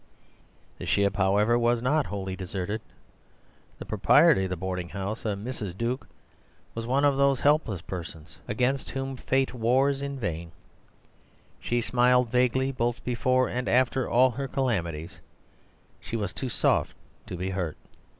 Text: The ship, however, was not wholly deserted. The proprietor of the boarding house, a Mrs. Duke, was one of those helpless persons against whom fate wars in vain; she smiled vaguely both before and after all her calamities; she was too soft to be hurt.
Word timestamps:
The 0.79 0.87
ship, 0.87 1.15
however, 1.17 1.59
was 1.59 1.79
not 1.79 2.07
wholly 2.07 2.35
deserted. 2.35 2.81
The 3.77 3.85
proprietor 3.85 4.41
of 4.45 4.49
the 4.49 4.55
boarding 4.55 4.89
house, 4.89 5.25
a 5.25 5.35
Mrs. 5.35 5.77
Duke, 5.77 6.07
was 6.73 6.87
one 6.87 7.05
of 7.05 7.17
those 7.17 7.41
helpless 7.41 7.81
persons 7.83 8.39
against 8.47 8.89
whom 8.89 9.15
fate 9.15 9.53
wars 9.53 10.01
in 10.01 10.17
vain; 10.17 10.53
she 11.59 11.81
smiled 11.81 12.29
vaguely 12.31 12.71
both 12.71 13.03
before 13.03 13.47
and 13.47 13.69
after 13.69 14.09
all 14.09 14.31
her 14.31 14.47
calamities; 14.47 15.19
she 15.99 16.15
was 16.15 16.33
too 16.33 16.49
soft 16.49 16.95
to 17.27 17.37
be 17.37 17.51
hurt. 17.51 17.77